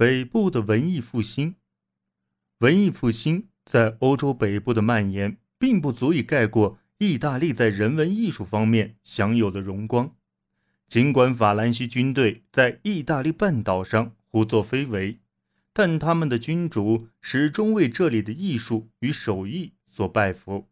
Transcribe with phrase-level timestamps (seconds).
[0.00, 1.56] 北部的文艺复兴。
[2.60, 10.16] 文艺复兴在欧洲北部的蔓延，并不足以盖过意大利在人文艺术方面享有的荣光。
[10.88, 15.18] 尽管法兰西军队在意大利半岛上胡作非为，
[15.74, 20.70] 但他们的君主始终为这里的艺术与手艺所拜服。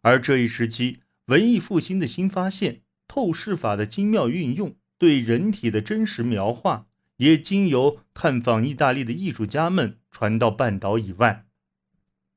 [0.00, 6.88] 而这一时期，文艺复兴的新发现——透视法的精妙运用，对人体的真实描画，
[7.18, 11.44] 也经由探访意大利的艺术家们传到半岛以外。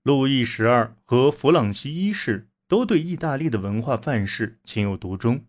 [0.03, 5.45] 路易十二和弗朗西一世都对意大利的文化范式情有独钟。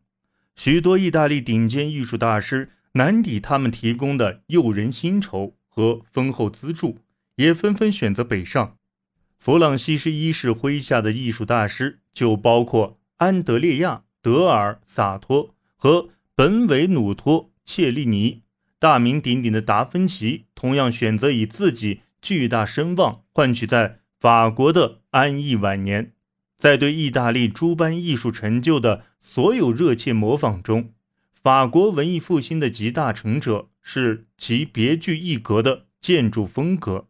[0.57, 6.99] 许多意大利顶尖艺术大师难抵他们提供的诱人薪酬和丰厚资助，
[7.37, 8.77] 也纷纷选择北上。
[9.39, 18.43] 弗朗西斯一世麾下的艺术大师就包括安德烈亚·德尔萨托和本韦努托·切利尼。
[18.81, 26.15] 大名鼎鼎的达芬奇同样选择以自己巨大声望换取在法国的安逸晚年。
[26.57, 30.95] 在对意大利诸般艺术成就的所有热切模仿中，
[31.43, 37.07] 法国文艺复兴的集大成者是其别具一格的建筑风格。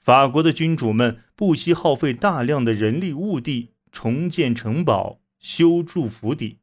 [0.00, 6.58] 法国的君主们不惜耗费大量的人力物力重建城堡、修筑府邸，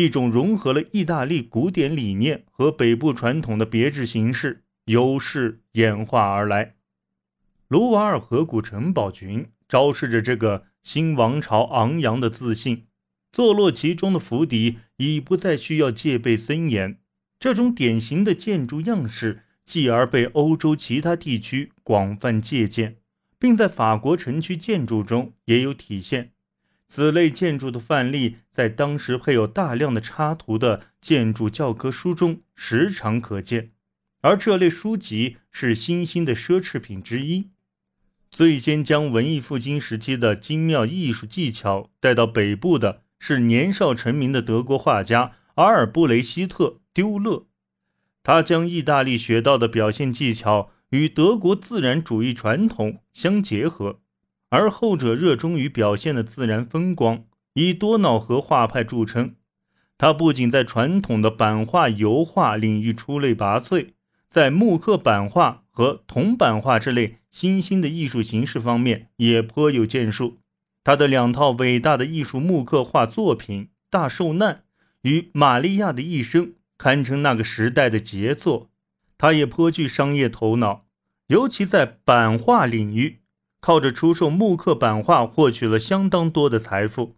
[0.00, 6.74] 一种融合了意大利古典理念和北部传统的别致形式由是演化而来。
[7.68, 10.64] 卢瓦尔河谷城堡群昭示着这个。
[10.82, 12.86] 新王朝昂扬的自信，
[13.30, 16.98] 坐落其中的府邸已不再需要戒备森严。
[17.38, 22.96] 这种典型的建筑样式，继而被欧洲其他地区广泛借鉴，
[23.38, 26.32] 并在法国城区建筑中也有体现。
[26.90, 33.70] 此类建筑的范例，在当时配有大量的插图的建筑教科书中时常可见，
[34.22, 37.50] 而这类书籍是新兴的奢侈品之一。
[38.28, 47.46] 最先将文艺复兴时期的精妙艺术技巧带到北部的是年少成名的德国画家阿尔布雷希特·丢勒。
[48.24, 54.00] 他将意大利学到的表现技巧与德国自然主义传统相结合，
[54.50, 57.24] 而后者热衷于表现的自然风光，
[57.54, 59.34] 以多瑙河画派著称。
[59.96, 63.92] 他不仅在传统的版画、油画领域出类拔萃，
[64.28, 67.16] 在木刻版画和铜版画这类。
[67.30, 70.38] 新兴的艺术形式方面也颇有建树，
[70.82, 74.54] 他的两套伟大的艺术木刻画作品《大受难》
[75.02, 76.46] 与《玛利亚的一生》
[76.76, 78.68] 堪称那个时代的杰作。
[79.16, 80.86] 他也颇具商业头脑，
[81.28, 83.19] 尤其在版画领域，
[83.60, 87.16] 靠着出售木刻版画获取了相当多的财富。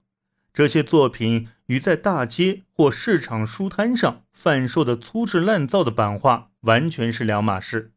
[0.53, 7.93] 这些作品与在大街或市场书摊上贩售的粗制滥造的版画完全是两码事。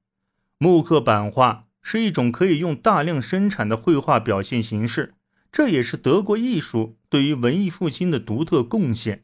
[0.58, 1.64] 木刻版画。
[1.88, 5.14] 是一种可以用大量生产的绘画表现形式，
[5.52, 9.24] 这也是德国艺术对于文艺复兴的独特贡献。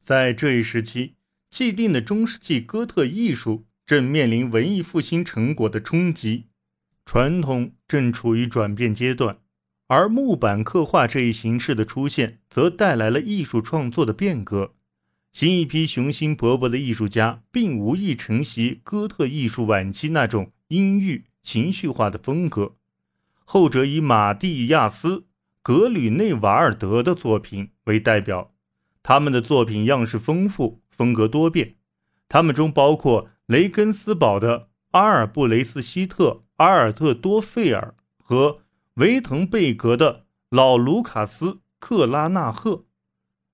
[0.00, 1.16] 在这一时期，
[1.50, 6.46] 既定的中世纪哥特艺术正面临文艺复兴成果的冲击，
[7.08, 9.38] 传统正处于转变阶段，
[9.86, 14.74] 而木板刻画这一形式的出现，则带来了艺术创作的变革。
[15.32, 21.24] 新一批雄心勃勃的艺术家并无意承袭哥特艺术晚期那种阴郁。
[21.40, 22.74] 情绪化的风格，
[23.46, 25.16] 后者以马蒂亚斯·
[25.62, 28.52] 格吕内瓦尔德的作品为代表。
[29.02, 31.76] 他们的作品样式丰富，风格多变。
[32.28, 38.60] 他们中包括雷根斯堡的阿尔布雷斯希特·阿尔特多费尔和
[38.94, 41.46] 维滕贝格的老卢卡斯·
[41.78, 42.84] 克拉纳赫。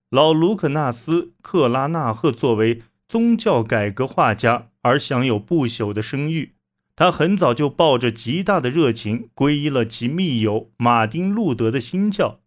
[0.09, 6.55] 老卢克纳斯·克拉纳赫作为宗教改革画家而享有不朽的声誉。
[6.97, 12.41] 他很早就抱着极大的热情皈依了其密友马丁·路德的新教。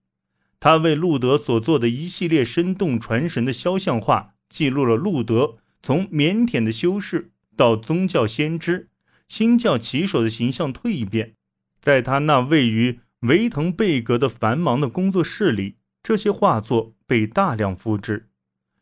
[0.60, 8.90] 他为路德所做的一系列生动传神的肖像画，记录了路德从腼腆的修士到宗教先知、
[9.28, 11.36] 新教旗手的形象蜕变。
[11.80, 18.30] 在他那位于维滕贝格的繁忙的工作室里，这些画作被大量复制，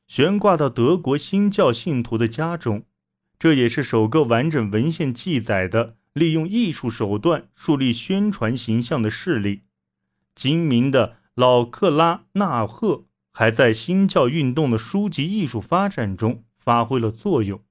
[0.08, 2.86] 悬挂到德国新教信徒的家中。
[3.38, 9.64] 这也是首个完整文献记载的利用艺术手段树立宣传形象的事例。
[10.34, 17.62] 精明的老克拉纳赫还在新教运动的书籍艺术发展中发挥了作用。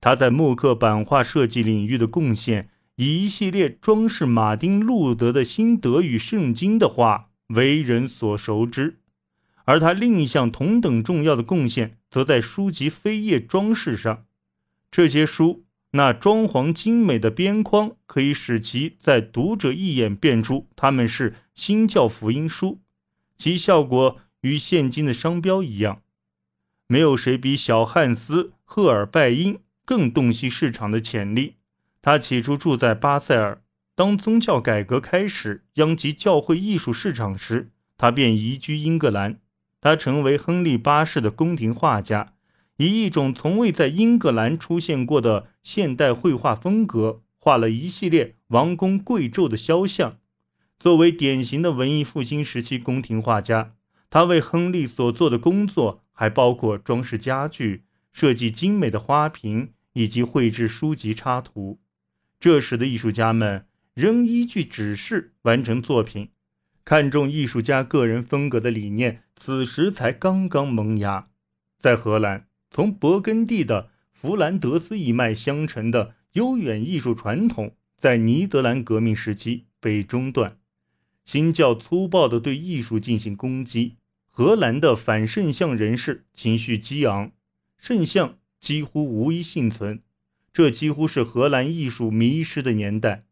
[0.00, 9.00] 他在木刻版画设计领域的贡献，以一系列装饰马丁·路德的新德语圣经的画为人所熟知。
[9.64, 14.24] 而他另一项同等重要的贡献，则在书籍扉页装饰上。
[14.90, 22.80] 这些书那装潢精美的边框可以使其在读者一眼辨出他们是新教福音书，
[23.36, 26.02] 其效果与现今的商标一样。
[26.86, 31.54] 没有谁比小汉斯·赫尔拜因更洞悉市场的潜力。
[32.02, 33.62] 他起初住在巴塞尔，
[33.94, 39.38] 当宗教改革开始殃及教会艺术市场时，他便移居英格兰。
[39.80, 42.34] 他成为亨利八世的宫廷画家。
[42.78, 50.18] 以一种从未在英格兰出现过的现代绘画风格，画了一系列王公贵胄的肖像。
[50.78, 53.72] 作为典型的文艺复兴时期宫廷画家，
[54.10, 61.80] 他为亨利所做的工作还包括装饰家具、设计精美的花瓶以及绘制书籍插图。
[62.38, 66.28] 这时的艺术家们仍依据指示完成作品，
[66.84, 71.28] 看重艺术家个人风格的理念，此时才刚刚萌芽。
[71.78, 72.46] 在荷兰。
[72.70, 80.58] 从勃艮第的弗兰德斯一脉相承的悠远艺术传统，在尼德兰革命时期被中断。
[81.24, 83.96] 新教粗暴地对艺术进行攻击，
[84.28, 87.32] 荷兰的反圣像人士情绪激昂，
[87.78, 90.02] 圣像几乎无一幸存。
[90.52, 93.24] 这几乎是荷兰艺术迷失的年代。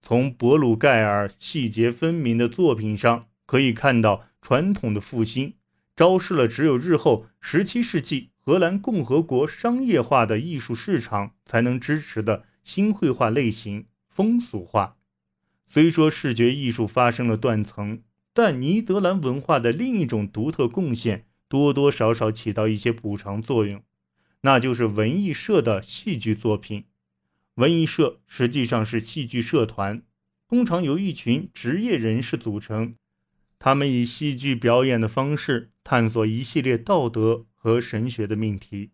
[0.00, 5.54] 从博鲁盖尔细节分明的作品上可以看到，传统的复兴
[5.96, 8.30] 昭示了只有日后十七世纪。
[8.46, 14.98] 荷兰共和国商业化的艺术市场才能支持的新绘画类型风俗化。
[15.64, 18.02] 虽说视觉艺术发生了断层，
[18.34, 23.82] 但尼德兰文化的另一种独特贡献多多少少起到一些补偿作用，
[24.44, 26.84] 那就是文艺社的戏剧作品。
[27.56, 30.02] 文艺社实际上是戏剧社团，
[30.48, 32.94] 通常由一群职业人士组成，
[33.58, 37.46] 他们以戏剧表演的方式探索一系列道德。
[37.64, 38.90] 和神学的命题，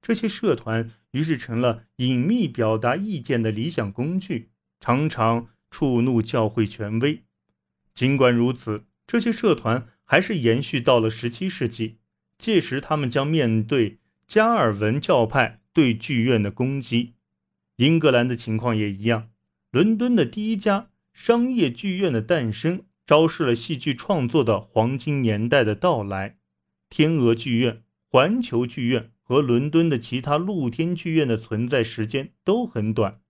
[0.00, 4.48] 这些社团于是成了隐秘表达意见的理想工具，
[4.80, 7.24] 常常触怒教会权威。
[7.94, 11.98] 尽管如此，这些社团还是延续到了17世纪。
[12.38, 13.98] 届时，他们将面对
[14.34, 17.14] 加尔文教派对剧院的攻击。
[17.76, 19.28] 英格兰的情况也一样。
[19.70, 26.38] 伦敦的第一家商业剧院的诞生，昭示了戏剧创作的黄金年代的到来。
[26.90, 27.84] 天鹅剧院。
[28.10, 33.20] 环球剧院和伦敦的其他露天剧院的存在时间都很短，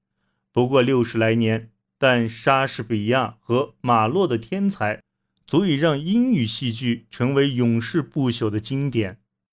[0.53, 1.71] 不过六十来年。
[1.99, 5.03] 但莎士比亚和马洛的天才，
[5.47, 9.21] 足以让英语戏剧成为永世不朽的经典。